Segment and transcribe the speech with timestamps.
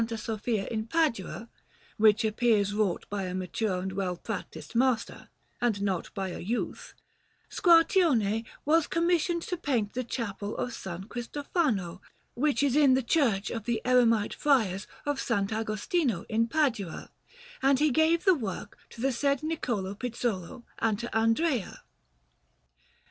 [0.17, 1.47] Sofia in Padua,
[1.97, 5.29] which appears wrought by a mature and well practised master,
[5.61, 6.95] and not by a youth,
[7.51, 10.85] Squarcione was commissioned to paint the Chapel of S.
[11.07, 12.01] Cristofano,
[12.33, 15.29] which is in the Church of the Eremite Friars of S.
[15.51, 17.11] Agostino in Padua;
[17.61, 21.83] and he gave the work to the said Niccolò Pizzolo and to Andrea.